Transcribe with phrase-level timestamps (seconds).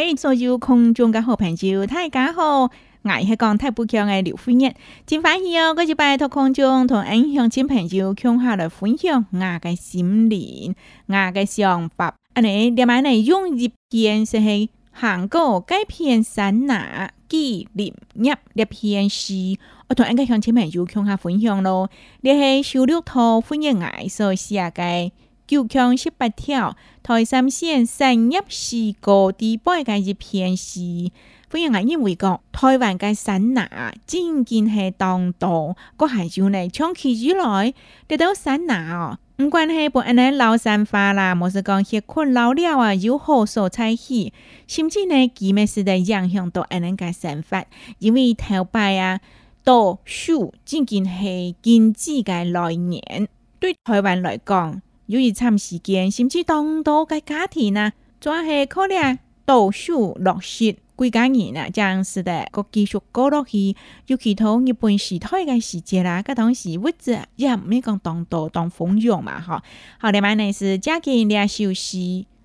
[0.00, 2.60] 嗨，所有空中嘅好朋友，大家好！
[2.66, 2.70] 我
[3.02, 4.72] 係講太不強嘅劉夫人，
[5.08, 5.74] 真歡喜哦！
[5.76, 10.76] 我就拜託空中同影響親朋友，共下來分享我嘅心靈、
[11.06, 12.14] 我嘅想法。
[12.32, 19.58] 啊，你點解你用一篇就係韓國改編山拿紀念日一篇詩，
[19.88, 21.90] 我同一個鄉親朋友共下分享咯。
[22.20, 25.10] 你係小六套歡迎我所寫嘅。
[25.48, 31.10] 九强十八条，台三线三业四高地，拜介一篇西。
[31.50, 37.72] 欢迎阿英为讲，台湾介省哪，真真系当荡，个还要呢长期以来。
[38.06, 44.30] 得到省哪，唔管系布安尼老山法啦，莫是讲些困老了啊，有何所采取？
[44.66, 47.64] 甚至呢，即便是的影响到安尼个生活，
[48.00, 49.18] 因为头北啊，
[49.64, 53.26] 多数真真系经济个来源，
[53.58, 54.82] 对台湾来讲。
[55.08, 63.74] 由于长时间，甚至当多嘅家庭呐，就系可能读书落失，几家人啊，将时代个继续过落去。
[64.06, 69.62] 尤其到日本时代的时节啦，个同时物质也唔免讲当多当丰裕嘛，吼，
[69.98, 71.96] 后来买呢是家境略萧瑟，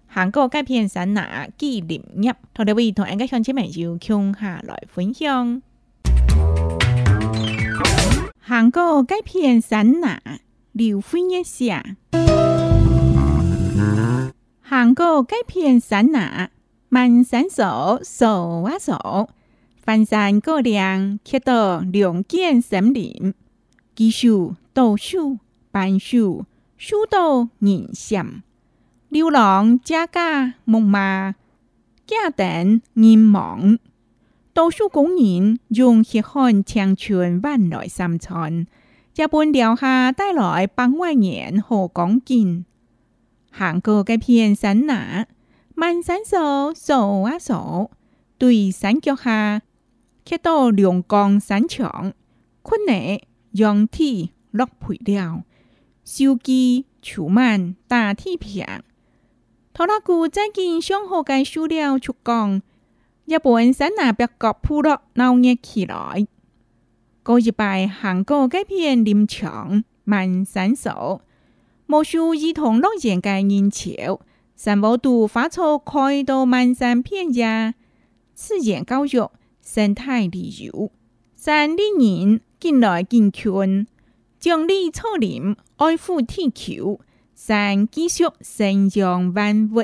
[0.08, 5.62] 韩国钙片山娜纪念日，同台位同台嘅乡亲们就抢下来分享。
[8.40, 10.22] 韩国钙片山娜，
[10.72, 11.98] 刘分一写。
[14.76, 16.50] 行过这片山呐，
[16.90, 19.30] 满山走走啊走，
[19.78, 23.36] 翻山过岭，看到两间森林，
[23.96, 25.38] 几树斗数，
[25.70, 28.42] 半数，数到人杏，
[29.10, 31.36] 流浪家家木马，
[32.08, 33.78] 家等人芒，
[34.56, 38.66] 多数公人用血看长春万来三春，
[39.16, 42.66] 一盆留下带来百万年和光景。
[43.56, 45.28] 韩国这片山哪，
[45.76, 47.92] 满山秀秀啊秀，
[48.40, 49.62] 对山脚下，
[50.26, 52.14] 看到两江山墙，
[52.64, 55.44] 困窄、仰梯、落灰雕，
[56.04, 58.66] 手基、柱满、大梯平。
[59.72, 62.60] 他拉姑再进窗好的塑料出讲，
[63.26, 66.26] 日本山那别搞破了，闹热起来。
[67.22, 71.22] 过一排韩国这片林墙，满山秀。
[71.88, 74.22] 无数儿童乐园嘅人潮，
[74.56, 77.74] 三宝图发出开到满山遍野。
[78.34, 79.30] 自然教育、
[79.62, 80.92] 生态旅游、
[81.36, 83.86] 山里人进来进群，
[84.40, 87.02] 奖励草林、爱护地球，
[87.36, 89.84] 山继续生养万物。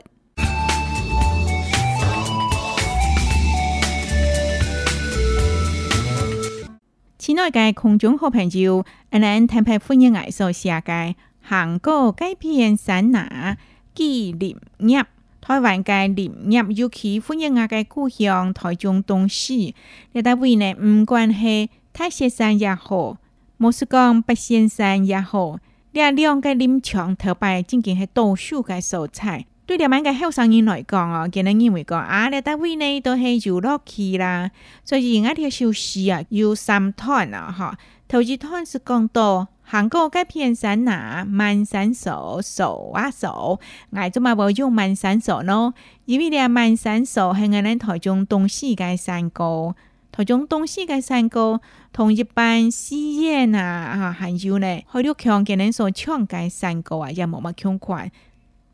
[7.17, 11.15] 亲爱的空中好朋友，今日特别欢迎来到世界。
[11.49, 13.57] 韩国改编散拿
[13.95, 14.55] 纪林
[14.87, 15.03] 业，
[15.41, 19.73] 台湾改林业尤其欢迎啊个故乡台中东西。
[20.11, 20.73] 你单位呢？
[20.75, 23.17] 唔管系泰雪山也好，
[23.57, 25.57] 莫斯科八仙山也好，
[25.93, 29.47] 你两个林场头摆正经系倒数个蔬菜。
[29.69, 34.49] 对兩班嘅后生人来讲哦，佢哋认为讲啊，你单位呢都係有落棋啦。
[34.83, 43.61] 所以而家啲休息啊，有三態啊，哈，头一態是讲到韩国嘅偏山乸，慢山索，索啊索。
[43.91, 45.75] 我做咪冇用慢山索咯，
[46.05, 49.75] 因为你係慢山索係我哋台中东西嘅山歌，
[50.11, 51.61] 台中东西嘅山歌
[51.93, 58.09] 同一般西縣啊嚇还有咧，好多強给人所唱嘅山歌啊，也冇乜強款。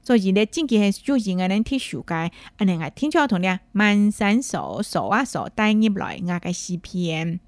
[0.06, 7.40] 所以咧，真个系就闲个人去修改，啊，能啊，天桥同咧，慢山扫扫啊扫，带入来阿个视频。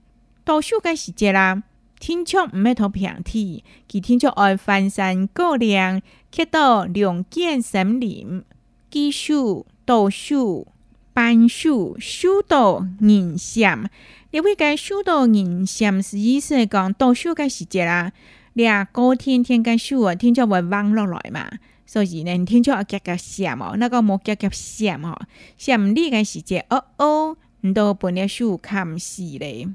[0.44, 1.62] 到修改时节啦，
[2.00, 6.02] 天桥唔系同平地，佮天桥爱翻山过岭，
[6.32, 8.44] 去到两见森林，
[8.90, 10.66] 技术、道树
[11.14, 13.88] 伴树，修倒影相。
[14.32, 18.14] 因为该修到影相是意思讲，到修嘅时节啦，
[18.54, 21.48] 你高天天个修啊，天桥会望落来嘛。
[21.88, 25.18] 所以呢，你听出啊夹个声哦，那个木夹夹声哦，
[25.58, 29.66] 像唔呢个时间，哦哦，你都本了树看唔死咧，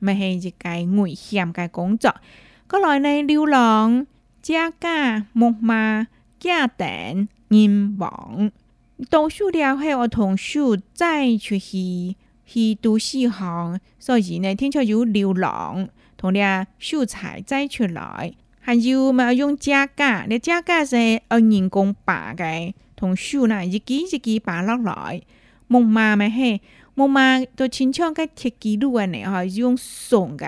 [0.00, 2.12] 咪系一个危险该工作，
[2.66, 4.04] 过来呢，流浪，
[4.42, 6.08] 加加木马
[6.40, 8.50] 加等、金黄，
[9.08, 18.32] 到树了后我同树再出去去读书行，所以呢，听出有流浪，同了树采再出来。
[18.64, 22.44] 还有嘛，用指甲，那指甲是用人工拔个，
[22.94, 25.20] 同树那一季一季拔落来。
[25.66, 26.60] 木马嘛，嘿，
[26.94, 30.46] 木马都亲像个铁轱辘个呢，哈，用松个，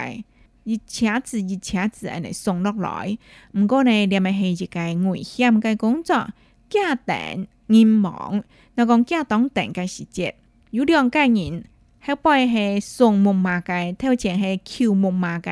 [0.63, 3.19] 一车子一车子安尼送落来。
[3.53, 6.29] 毋过呢，了嘛，嘿，一个危险个工作，
[6.71, 8.45] 加蛋、人忙，
[8.77, 10.37] 那讲加蛋蛋个时节，
[10.71, 11.65] 有两个人，
[11.99, 15.51] 还摆是送木马个，头前是敲木马个，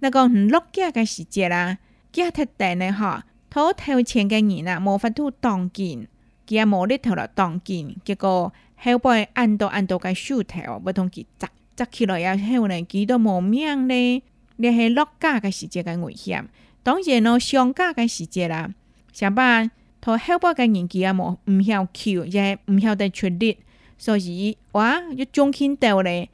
[0.00, 1.78] 那个五六家个时节啦。
[2.12, 6.06] 吉下特定呢哈，他偷钱嘅人啊，无法度当见，
[6.46, 14.22] 吉下无得偷了当见，结果后背按到按到嘅手头，不通去扎扎起来，也迄有会几都无命咧。
[14.56, 16.46] 你系落家嘅时节嘅危险，
[16.82, 18.68] 当然咯，上家嘅时节啦，
[19.10, 19.70] 上班，
[20.00, 23.56] 他后背嘅年纪也无唔晓求，也系唔晓得出力，
[23.96, 26.28] 所以哇，就中枪倒咧。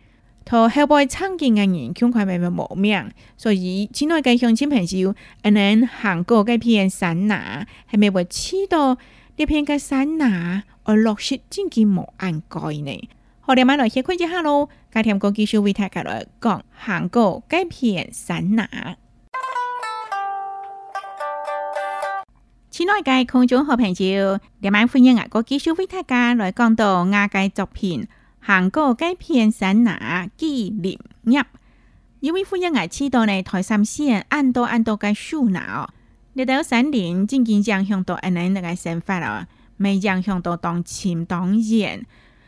[0.48, 5.14] 同後背參建嘅人窮快慢慢無命，所以親愛嘅鄉親朋友，
[5.44, 8.96] 我哋行過嘅片山拿，係咪會知道
[9.36, 13.08] 呢片嘅山拿，我落雪真係無眼蓋呢？
[13.44, 18.66] 我哋買來歇困一下咯，今天個技術為大家來講行過嘅片山拿。
[22.72, 28.08] 親愛嘅空中好朋友，今晚歡迎我個技術為大家來講到我嘅作品。
[28.40, 31.46] 行过该片山乸基林鸭，
[32.20, 33.42] 因为夫人我去到呢。
[33.42, 35.88] 台山县，按多按多嘅树哦。
[36.32, 39.46] 你睇山林正经常香多，安尼那个生发啦，
[39.78, 42.06] 未杨香多当钱当盐。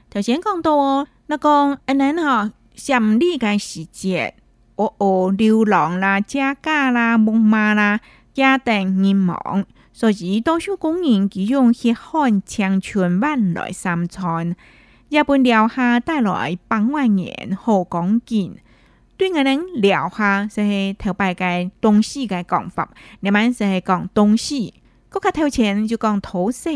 [0.09, 4.35] 头先讲到哦，那讲安尼嗬，像你个时节，
[4.77, 8.01] 哦哦，流浪啦、家家啦、木马啦、
[8.33, 14.57] 家庭人网，所以多数工人其用血汗青春万来生餐。
[15.11, 18.57] 日本聊下带来百万年好讲景。
[19.17, 24.73] 对我们聊下就是头摆嘅东西嘅讲法，你们就系讲东西，
[25.11, 26.71] 国家头钱就讲土色。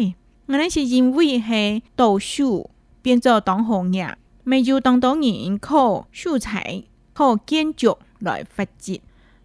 [0.47, 2.69] 我们是因为是读书
[3.03, 6.83] 变做当行业，咪就当多人靠素材
[7.13, 8.97] 靠建筑来发展。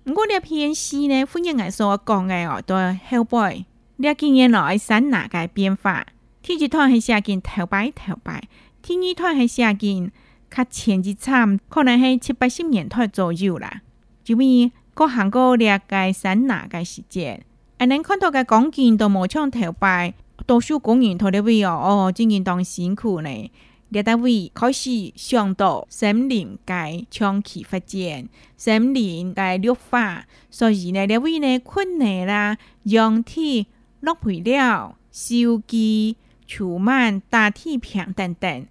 [0.05, 6.03] 我哋篇诗呢，呼应我所讲的好多后辈，你今年来神奈嘅变化，
[6.41, 8.41] 天主堂是下紧头白头白。
[8.89, 10.11] 青玉滩系下建，
[10.49, 13.83] 较前一差，可能是七八十年代左右啦。
[14.23, 15.79] 就咪各行各业
[16.11, 17.43] 省哪界时节，
[17.77, 20.11] 啊，能看到个钢筋都冇枪头白，
[20.47, 23.51] 多数工人拖了位哦，哦，真相当辛苦呢。
[23.89, 28.27] 列二位开始想到森林界长期发展，
[28.57, 33.67] 森林界绿化，所以呢，咧位呢困难啦，用铁、
[33.99, 38.65] 落肥料、修机、除螨、打地片等等。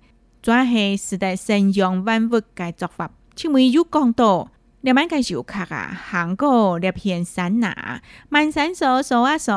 [0.49, 0.65] 主要
[0.97, 3.11] 是代新扬万物皆作法。
[3.37, 4.51] 趣味有讲到，
[4.81, 8.01] 连晚个游客啊，行过这片山拿，
[8.31, 9.53] 慢山手数啊数，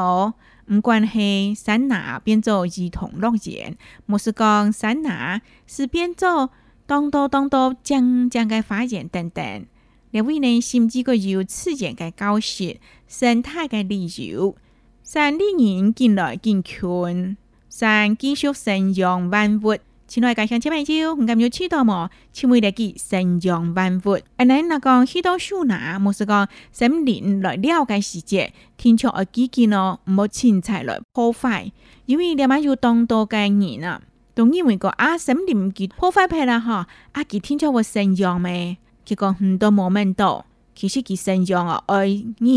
[0.65, 6.49] 唔管系山拿变做儿童乐园，莫是讲山拿是变做
[6.85, 9.65] 当多当多将将个发展等等，
[10.09, 14.57] 两位呢，甚至个有自然个教学、生态个旅游，
[15.01, 15.41] 山里
[15.77, 17.37] 人进来进群，
[17.69, 19.75] 山继续生养万物。
[20.13, 22.09] 黐耐街乡亲香蕉，唔感有黐到嘛？
[22.33, 29.97] 黐会第几神像万物，阿你那讲，许多树拿，冇是讲，森林来了解时节，天朝嘅基建呢？
[30.07, 31.71] 唔好钱财来破坏，
[32.07, 34.01] 因为你咪有当多概人啊，
[34.35, 38.75] 都认为个啊森林给破坏平啦吓，阿给天朝嘅神像咩？
[39.07, 42.03] 佢讲很多冇问到，其实佢神像啊，二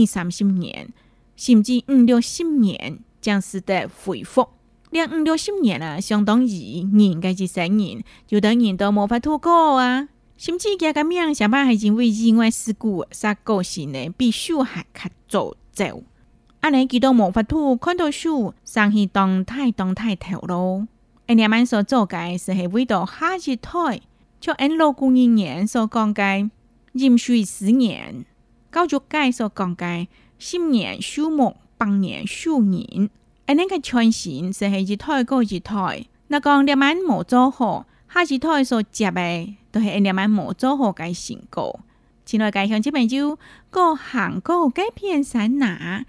[0.08, 0.88] 三十年，
[1.36, 4.48] 甚至五六十年，将使得恢复。
[4.94, 10.08] 两五六十年啊，相当于人该是三年，就等人都无法度过啊。
[10.36, 16.04] 甚至家个命上班还是为意外事故，杀过时呢，比手还卡早走。
[16.60, 20.86] 啊，你几到无法度看到树上去当太当太头咯。
[21.26, 24.00] 人家们所做嘅是系为到下一代，
[24.38, 26.48] 就按老古人言所讲嘅，
[26.92, 28.24] 饮水十年，
[28.70, 30.06] 高就界所讲嘅，
[30.38, 33.10] 十年树木，百年树人。
[33.46, 36.06] 而你个传承是系一代过一代。
[36.28, 41.80] 那讲两晚无做好，下一代所接诶都系一两晚冇做好该成果。
[42.24, 43.38] 此外，家乡即边就
[43.70, 46.04] 哥行哥，该片山拿，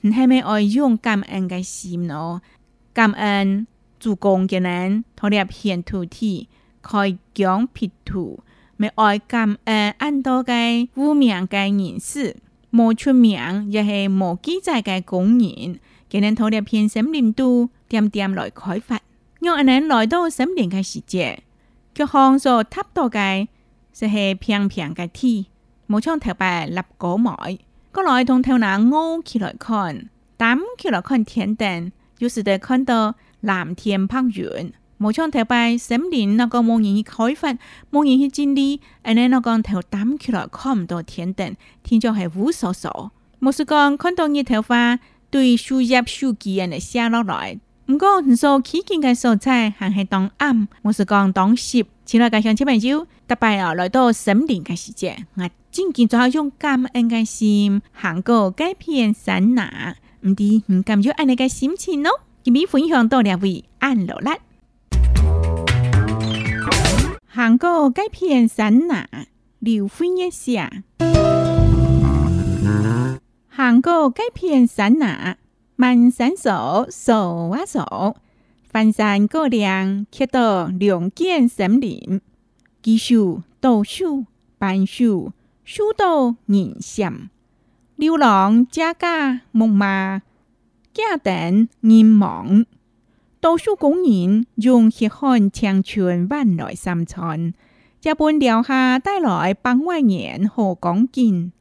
[0.00, 2.42] 你系咪爱用感恩嘅心咯？
[2.92, 3.64] 感恩
[4.00, 6.48] 主公嘅人，土地片土地，
[6.82, 8.40] 开疆辟土，
[8.76, 12.36] 咪爱感恩多嘅有名嘅人士，
[12.72, 15.78] 冇出名亦系冇记载嘅工人。
[16.12, 19.02] cho nên thổ đẹp hiện sớm điểm tu tiêm tiêm loại khỏi phạt
[19.40, 21.36] nhưng anh ấy loại đâu sớm điểm cái sự chế
[21.94, 23.46] cho hong rồi thắp tổ cái
[23.94, 25.44] sẽ hệ piang cái thi
[25.88, 26.86] một trong thẻ bài lập
[27.20, 27.58] mỏi
[27.92, 29.96] có loại thông theo là ngô khi loại con
[30.38, 34.70] tám khi loại con thiện đèn dù sự để con tờ làm thiền phang duyện
[34.98, 37.56] một trong thẻ bài sớm điểm nó có một nhìn khỏi phạt
[37.92, 38.02] một
[38.36, 41.54] đi anh ấy nó còn theo tám khi loại con đồ thiện đèn
[41.84, 44.62] thiên cho hệ vũ sổ sổ một sự còn con tờ như theo
[45.32, 47.58] 对树叶、树枝，安尼写落来。
[47.86, 51.86] 不过，你少起见嘅蔬菜，还系当暗，我是讲当食。
[52.04, 62.20] 请来家乡吃啤酒，特别啊来到森林嘅世界，我紧紧做好用感恩嘅心，行过这片山南，唔知唔感觉安尼嘅心情咯。
[62.44, 64.38] 今日分享到呢位，按落来。
[67.28, 69.08] 行过这片山南，
[69.60, 70.68] 留回一下。
[73.72, 75.38] 能够改变散那，
[75.76, 78.16] 慢散手手啊手，
[78.68, 82.20] 翻山过岭，切到两间森林，
[82.82, 84.26] 技术道术
[84.58, 85.32] 办术，
[85.64, 87.30] 修道人心，
[87.96, 90.20] 流浪家家木马，
[90.92, 92.66] 家等人望。
[93.40, 97.54] 多数工人用血汗青春换来三餐，
[98.02, 101.52] 日本留下带来百万元和港金。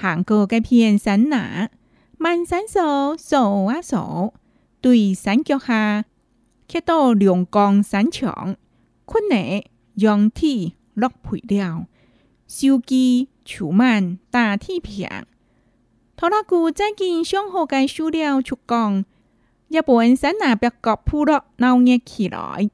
[0.00, 1.70] 韩国该片山拿，
[2.18, 4.32] 慢山手手啊手，
[4.80, 6.04] 对山脚下，
[6.68, 8.54] 看到两江山墙，
[9.04, 9.64] 困窄、
[9.94, 11.10] 仰梯、落
[11.48, 11.84] 料，
[12.46, 13.74] 手机基、柱
[14.30, 15.10] 大塔片。
[15.10, 15.24] 牌。
[16.16, 19.04] 倘若再见相好该修了出光，
[19.66, 22.70] 日本山那白个铺落闹热起来，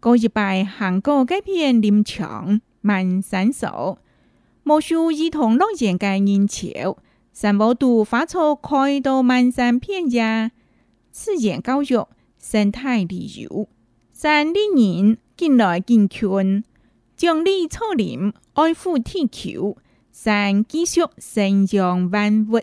[0.00, 3.98] 就去拜韩国该片林墙，慢山手。
[4.64, 6.96] 无受异同乐园嘅影潮，
[7.32, 10.52] 三宝图花草开到漫山遍野，
[11.10, 12.06] 自然教育、
[12.38, 13.68] 生态旅游，
[14.12, 16.62] 山里人进来进村，
[17.16, 19.76] 种绿造林，爱护地球、
[20.12, 22.60] 山继续生长万物。